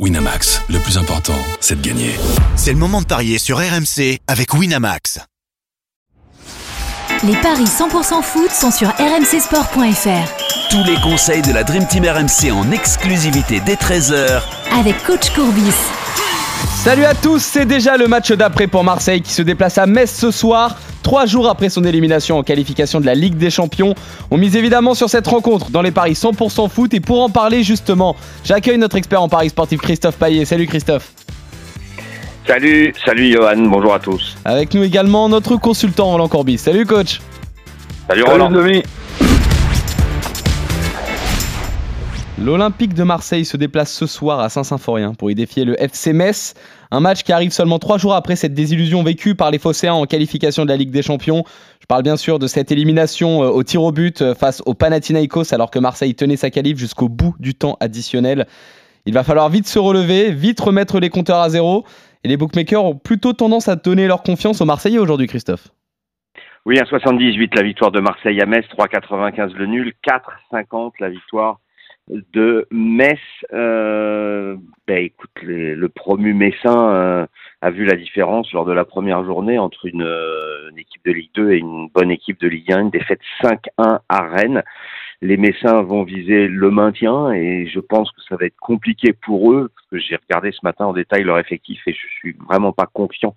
[0.00, 2.10] Winamax, le plus important, c'est de gagner.
[2.56, 5.20] C'est le moment de parier sur RMC avec Winamax.
[7.22, 10.68] Les paris 100% foot sont sur rmcsport.fr.
[10.68, 14.42] Tous les conseils de la Dream Team RMC en exclusivité dès 13h
[14.76, 15.72] Avec coach Courbis.
[16.82, 20.12] Salut à tous, c'est déjà le match d'après pour Marseille qui se déplace à Metz
[20.12, 20.76] ce soir.
[21.04, 23.94] Trois jours après son élimination en qualification de la Ligue des Champions,
[24.30, 27.62] on mise évidemment sur cette rencontre dans les paris 100% foot et pour en parler
[27.62, 30.46] justement, j'accueille notre expert en paris sportif Christophe Paillet.
[30.46, 31.12] Salut Christophe.
[32.46, 34.34] Salut, salut Johan, bonjour à tous.
[34.46, 36.56] Avec nous également notre consultant Roland Corbis.
[36.56, 37.20] Salut coach.
[38.08, 38.50] Salut Roland.
[42.36, 46.54] L'Olympique de Marseille se déplace ce soir à Saint-Symphorien pour y défier le FC Metz.
[46.90, 50.04] Un match qui arrive seulement trois jours après cette désillusion vécue par les Phocéens en
[50.04, 51.44] qualification de la Ligue des Champions.
[51.80, 54.74] Je parle bien sûr de cette élimination euh, au tir au but euh, face au
[54.74, 58.46] Panathinaikos alors que Marseille tenait sa qualif jusqu'au bout du temps additionnel.
[59.06, 61.84] Il va falloir vite se relever, vite remettre les compteurs à zéro.
[62.24, 65.68] Et les bookmakers ont plutôt tendance à donner leur confiance aux Marseillais aujourd'hui, Christophe.
[66.66, 71.58] Oui, à 78 la victoire de Marseille à Metz, 3,95 le nul, 4,50 la victoire
[72.08, 73.18] de Metz.
[73.52, 77.26] Euh, ben, écoute, le promu Messin euh,
[77.62, 81.12] a vu la différence lors de la première journée entre une, euh, une, équipe de
[81.12, 84.62] Ligue 2 et une bonne équipe de Ligue 1, une défaite 5-1 à Rennes
[85.22, 89.52] les Messins vont viser le maintien et je pense que ça va être compliqué pour
[89.52, 92.72] eux parce que j'ai regardé ce matin en détail leur effectif et je suis vraiment
[92.72, 93.34] pas confiant.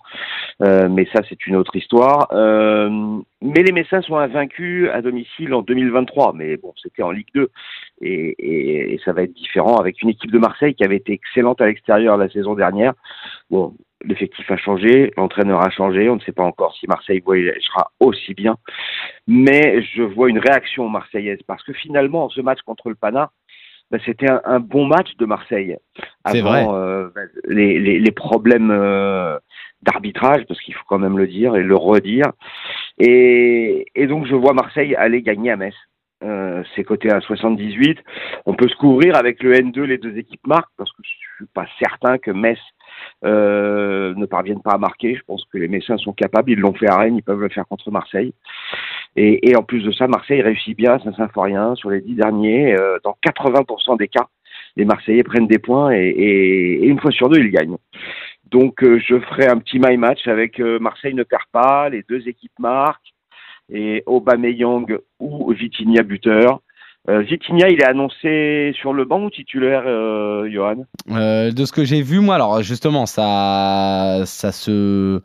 [0.61, 2.27] Euh, mais ça c'est une autre histoire.
[2.31, 2.89] Euh,
[3.41, 7.49] mais les Messins sont invaincus à domicile en 2023, mais bon c'était en Ligue 2
[8.01, 11.13] et, et, et, ça va être différent avec une équipe de Marseille qui avait été
[11.13, 12.93] excellente à l'extérieur la saison dernière.
[13.49, 17.91] Bon, l'effectif a changé, l'entraîneur a changé, on ne sait pas encore si Marseille sera
[17.99, 18.55] aussi bien,
[19.27, 23.31] mais je vois une réaction marseillaise parce que finalement, ce match contre le Pana,
[23.89, 25.77] ben, c'était un, bon match de Marseille
[26.25, 29.37] avant euh, ben, les, les, les, problèmes euh,
[29.81, 32.33] d'arbitrage, parce qu'il faut quand même le dire et le redire.
[32.99, 35.73] Et, et, donc je vois Marseille aller gagner à Metz.
[36.23, 37.99] Euh, c'est coté à 78.
[38.45, 41.51] On peut se couvrir avec le N2, les deux équipes marquent, parce que je suis
[41.53, 42.57] pas certain que Metz
[43.23, 45.15] euh, ne parviennent pas à marquer.
[45.15, 46.51] Je pense que les Messins sont capables.
[46.51, 48.33] Ils l'ont fait à Rennes, ils peuvent le faire contre Marseille.
[49.15, 52.75] Et, et en plus de ça, Marseille réussit bien à Saint-Symphorien sur les dix derniers.
[52.75, 54.27] Euh, dans 80% des cas,
[54.75, 57.77] les Marseillais prennent des points et, et, une fois sur deux, ils gagnent.
[58.45, 62.03] Donc euh, je ferai un petit my match avec euh, Marseille ne perd pas, les
[62.07, 63.13] deux équipes marquent
[63.71, 66.61] et Aubameyang ou Vitinha buteur.
[67.09, 70.85] Euh, Vitinha, il est annoncé sur le banc ou titulaire, euh, Johan?
[71.11, 75.21] Euh, De ce que j'ai vu, moi, alors justement, ça, ça se.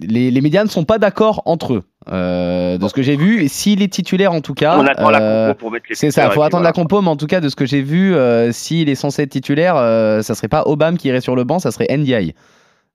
[0.00, 1.82] Les, les médias ne sont pas d'accord entre eux.
[2.12, 5.48] Euh, de ce que j'ai vu, s'il est titulaire en tout cas, on attend la
[5.48, 7.40] compo pour mettre les C'est ça, il faut attendre la compo, mais en tout cas,
[7.40, 8.14] de ce que j'ai vu,
[8.52, 9.74] s'il est censé être titulaire,
[10.22, 12.34] ça serait pas Obama qui irait sur le banc, ça serait NDI.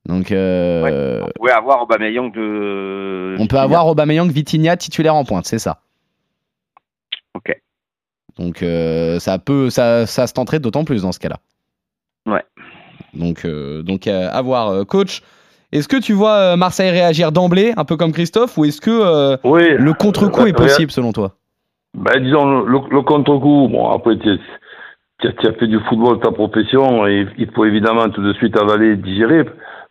[0.08, 3.36] Donc, ouais, on avoir Aubameyang de.
[3.40, 5.82] On peut avoir Aubameyang Vitinha titulaire en pointe, c'est ça.
[7.36, 7.56] Ok.
[8.38, 11.38] Donc euh, ça peut, ça, ça se tenterait d'autant plus dans ce cas-là.
[12.26, 12.44] Ouais.
[13.14, 15.22] Donc, euh, donc euh, à voir, coach.
[15.74, 19.76] Est-ce que tu vois Marseille réagir d'emblée, un peu comme Christophe, ou est-ce que oui,
[19.78, 21.34] le contre-coup est possible selon toi?
[21.94, 24.30] Ben, Disons, le, le contre-coup, bon, après, tu
[25.28, 29.44] as, fait du football ta profession, et il faut évidemment tout de suite avaler, digérer.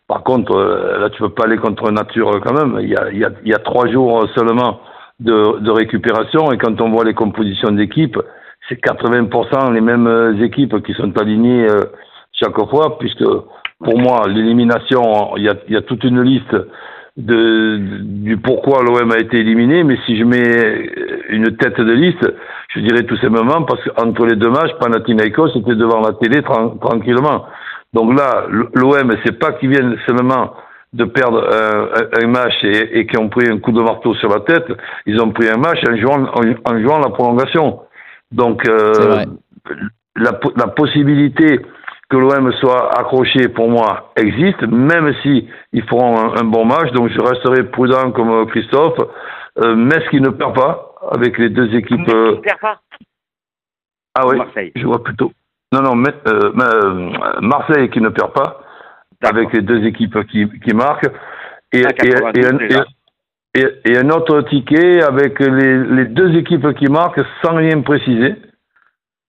[0.07, 2.79] Par contre, là, tu peux pas aller contre nature quand même.
[2.81, 4.79] Il y a, il y a, trois jours seulement
[5.19, 8.17] de, récupération, et quand on voit les compositions d'équipe,
[8.69, 11.85] c'est 80% les mêmes euh, équipes qui sont alignées euh,
[12.33, 13.25] chaque fois, puisque
[13.83, 16.55] pour moi, l'élimination, il y a, y a, toute une liste
[17.17, 20.89] de, du pourquoi l'OM a été éliminé, mais si je mets
[21.29, 22.25] une tête de liste,
[22.75, 27.45] je dirais tout simplement parce qu'entre les deux matchs, Panathinaikos était devant la télé tranquillement.
[27.97, 30.53] Donc là, l'OM, c'est pas qu'ils viennent seulement
[30.93, 34.29] de perdre un, un match et, et qui ont pris un coup de marteau sur
[34.29, 34.67] la tête,
[35.07, 37.81] ils ont pris un match en jouant, en, en jouant la prolongation.
[38.31, 39.25] Donc, euh,
[40.15, 41.59] la, la, possibilité
[42.07, 46.91] que l'OM soit accroché, pour moi, existe, même si ils feront un, un, bon match.
[46.91, 48.99] Donc, je resterai prudent comme Christophe.
[49.57, 51.97] Euh, Metz qui ne perd pas avec les deux équipes.
[51.97, 52.79] Metz qui ne perd pas
[54.13, 54.37] Ah oui,
[54.75, 55.31] je vois plutôt.
[55.73, 58.61] Non, non, mais, euh, euh, Marseille qui ne perd pas
[59.21, 61.09] avec les deux équipes qui, qui marquent.
[61.73, 62.85] Et, et, et, un,
[63.53, 68.35] et, et, un autre ticket avec les, les, deux équipes qui marquent sans rien préciser.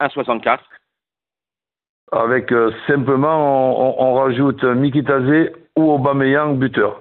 [0.00, 0.61] 1,64.
[2.12, 7.00] Avec euh, simplement, on, on, rajoute Mikitazé ou Aubameyang buteur.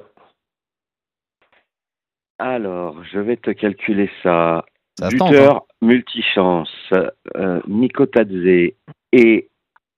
[2.40, 4.66] Alors, je vais te calculer ça.
[5.00, 5.62] ça buteur hein.
[5.82, 6.92] multichance,
[7.36, 8.74] euh, Mikotadze
[9.12, 9.50] et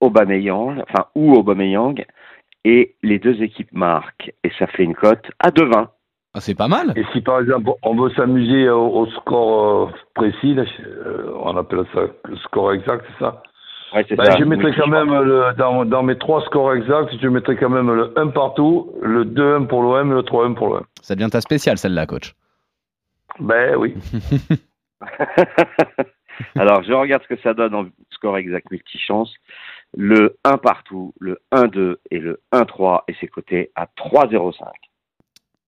[0.02, 2.06] Aubameyang, enfin ou Aubameyang,
[2.66, 5.88] et les deux équipes marquent, et ça fait une cote à 2,20.
[6.36, 6.94] Ah, c'est pas mal.
[6.96, 11.58] Et si par exemple on veut s'amuser au, au score euh, précis, là, euh, on
[11.58, 13.42] appelle ça le score exact, c'est ça?
[13.94, 14.38] Ouais, c'est Ben, ça.
[14.38, 17.70] Je mettrais Oui, quand même, le, dans, dans mes trois scores exacts, je mettrais quand
[17.70, 20.84] même le 1 partout, le 2-1 pour l'OM et le 3-1 pour l'OM.
[21.02, 22.36] Ça devient ta spéciale, celle-là, coach.
[23.40, 23.96] Ben oui.
[26.56, 27.86] Alors, je regarde ce que ça donne en
[28.20, 29.34] score exact multichance.
[29.98, 34.52] Le 1 partout, le 1-2 et le 1-3, et c'est coté à 3,05.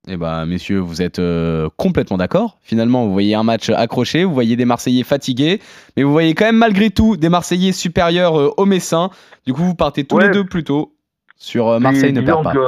[0.08, 2.58] Eh ben, messieurs, vous êtes euh, complètement d'accord.
[2.62, 5.60] Finalement, vous voyez un match accroché, vous voyez des Marseillais fatigués,
[5.96, 9.10] mais vous voyez quand même malgré tout des Marseillais supérieurs euh, aux Messins.
[9.46, 10.26] Du coup, vous partez tous Ouais.
[10.28, 10.94] les deux plutôt
[11.38, 12.52] sur euh, Marseille ne perd pas.
[12.52, 12.60] que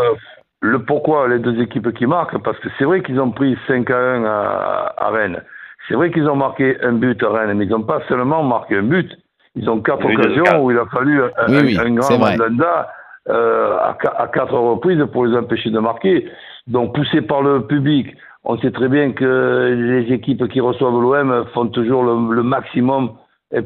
[0.61, 3.89] le pourquoi les deux équipes qui marquent, parce que c'est vrai qu'ils ont pris 5
[3.89, 5.43] à 1 à, à Rennes.
[5.87, 8.77] C'est vrai qu'ils ont marqué un but à Rennes, mais ils n'ont pas seulement marqué
[8.77, 9.11] un but.
[9.55, 10.39] Ils ont quatre Oui, deux, quatre.
[10.41, 12.89] occasions où il a fallu un, Oui, un- oui, un c'est grand mandanda
[13.29, 16.27] euh, à, qua- à quatre reprises pour les empêcher de marquer.
[16.67, 18.07] Donc poussés par le public,
[18.43, 23.11] on sait très bien que les équipes qui reçoivent l'OM font toujours le, le maximum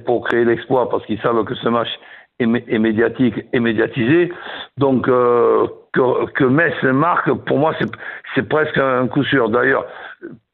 [0.05, 1.87] pour créer l'exploit parce qu'ils savent que ce match
[2.39, 4.31] est, mé- est médiatique et médiatisé.
[4.77, 7.89] Donc euh, que, que Metz marque, pour moi, c'est-
[8.35, 9.49] c'est presque un coup sûr.
[9.49, 9.85] D'ailleurs,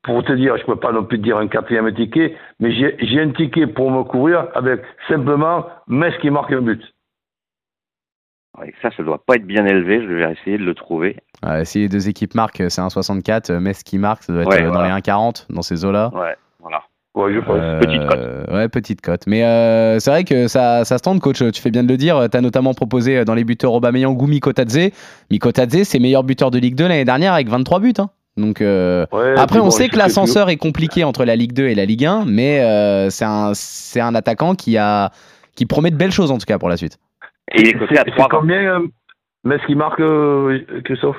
[0.04, 2.72] pour te dire, je ne peux pas non plus te dire un quatrième ticket, mais
[2.74, 6.82] j'ai un ticket pour me couvrir avec simplement Metz qui marque un but.
[8.60, 10.02] Ouais, ça, ça doit pas être bien élevé.
[10.04, 11.18] Je vais essayer de le trouver.
[11.44, 13.50] Ouais, si les deux équipes marquent, c'est un 64.
[13.50, 14.90] euh, Metz qui marque, ça doit être Ouais, euh, dans voilà.
[14.96, 16.12] les 1,40 dans ces eaux-là.
[16.14, 16.84] Ouais, voilà.
[17.16, 17.58] Ouais, je pense.
[17.60, 18.52] Euh, Petite cote.
[18.54, 19.22] Ouais, petite cote.
[19.28, 21.40] Mais euh, c'est vrai que ça, ça se tente, coach.
[21.52, 22.28] Tu fais bien de le dire.
[22.30, 24.90] Tu as notamment proposé dans les buteurs Aubameyang ou Mikotadze.
[25.32, 27.94] Mikotadze, c'est meilleur buteur de Ligue 2 l'année dernière avec 23 buts.
[28.00, 28.10] hein.
[28.38, 31.68] Donc euh, Ouais, après, on bon, sait que l'ascenseur est compliqué entre la Ligue 2
[31.68, 35.12] et la Ligue 1, mais euh, c'est un, c'est un attaquant qui a
[35.56, 36.98] qui promet de belles choses en tout cas pour la suite.
[37.52, 38.28] Et il est coté à C'est 3,20.
[38.32, 38.88] combien euh,
[39.44, 41.18] Metz qui marque, euh, Christophe?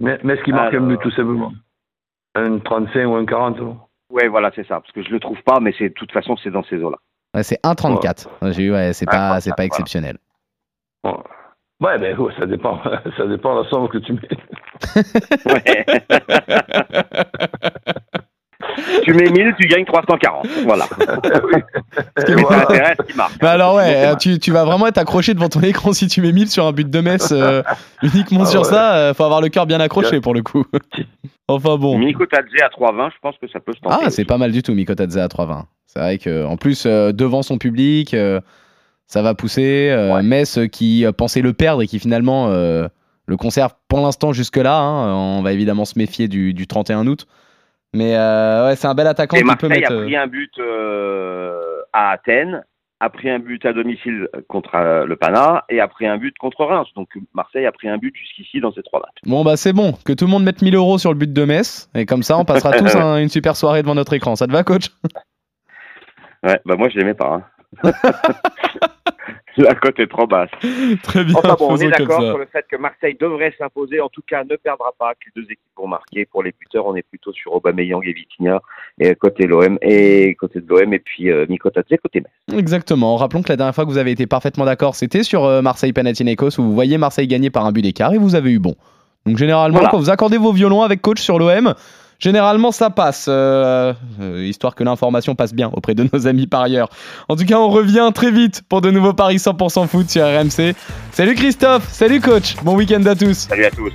[0.00, 1.52] Me- Metz qui marque un but tout simplement.
[2.34, 3.78] Un 35 ou un 40 bon.
[4.10, 4.80] Ouais, voilà, c'est ça.
[4.80, 6.98] Parce que je le trouve pas, mais c'est de toute façon, c'est dans ces eaux-là.
[7.34, 8.26] Ouais, c'est 1,34.
[8.52, 9.66] J'ai eu, ouais, c'est Ouais, pas, c'est pas voilà.
[9.66, 10.18] exceptionnel.
[11.02, 11.22] Bon.
[11.80, 12.80] Ouais, ben ouais, ça dépend.
[13.16, 14.28] ça dépend de la somme que tu mets.
[15.52, 15.84] Ouais.
[19.04, 20.46] tu mets 1000, tu gagnes 340.
[20.64, 20.84] Voilà.
[22.28, 22.62] Et Mais voilà.
[22.62, 23.38] ça intéresse qui marque.
[23.40, 24.16] Bah alors ouais, mal.
[24.18, 26.72] tu, tu vas vraiment être accroché devant ton écran si tu mets 1000 sur un
[26.72, 27.62] but de Metz euh,
[28.02, 28.68] uniquement Ah sur ouais.
[28.68, 28.94] ça.
[28.96, 30.64] euh, faut avoir le cœur bien accroché pour le coup.
[31.48, 31.98] enfin bon.
[31.98, 34.04] Miko Tadze à 3,20, je pense que ça peut se tenter.
[34.06, 35.64] Ah, c'est pas mal du tout, Mikotadze à 3,20.
[35.86, 38.40] C'est vrai que en plus euh, devant son public, euh,
[39.06, 39.90] ça va pousser.
[39.90, 40.22] Euh, Ouais.
[40.22, 42.88] Metz euh, qui euh, pensait le perdre et qui finalement euh,
[43.26, 44.76] le conserve pour l'instant jusque-là.
[44.78, 45.14] hein.
[45.14, 47.26] On va évidemment se méfier du, du 31 août.
[47.94, 49.92] Mais euh, ouais, c'est un bel attaquant Et qui peut Marseille mettre.
[49.92, 50.50] a pris un but
[51.92, 52.64] à Athènes,
[53.00, 56.64] a pris un but à domicile contre le Pana et a pris un but contre
[56.64, 56.88] Reims.
[56.96, 59.18] Donc Marseille a pris un but jusqu'ici dans ces trois matchs.
[59.26, 61.44] Bon bah c'est bon, que tout le monde mette 1000 euros sur le but de
[61.44, 64.36] Metz et comme ça on passera tous un- une super soirée devant notre écran.
[64.36, 64.86] Ça te va, coach?
[66.44, 67.34] Ouais, bah moi je l'aimais pas.
[67.34, 67.44] hein.
[69.58, 70.48] La cote est trop basse.
[71.02, 71.34] Très bien.
[71.36, 74.00] Enfin bon, on est d'accord sur le fait que Marseille devrait s'imposer.
[74.00, 76.24] En tout cas, ne perdra pas que deux équipes vont marquer.
[76.24, 78.62] Pour les buteurs, on est plutôt sur Aubameyang et Vitinha
[78.98, 82.58] et côté l'OM et côté de l'OM et puis euh, Mikotadze côté Metz.
[82.58, 83.16] Exactement.
[83.16, 86.58] Rappelons que la dernière fois que vous avez été parfaitement d'accord, c'était sur euh, Marseille-Panathinaikos
[86.58, 88.74] où vous voyez Marseille gagner par un but d'écart et vous avez eu bon.
[89.26, 89.90] Donc généralement, Voilà.
[89.90, 91.74] quand vous accordez vos violons avec coach sur l'OM,
[92.22, 96.88] généralement ça passe, euh, euh, histoire que l'information passe bien auprès de nos amis parieurs.
[97.28, 100.74] En tout cas, on revient très vite pour de nouveaux paris 100% foot sur RMC.
[101.10, 103.48] Salut Christophe, salut coach, bon week-end à tous.
[103.48, 103.92] Salut à tous.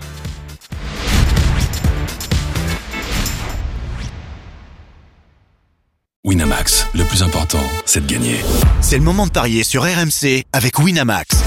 [6.26, 8.36] Winamax, le plus important, c'est de gagner.
[8.82, 11.47] C'est le moment de parier sur RMC avec Winamax.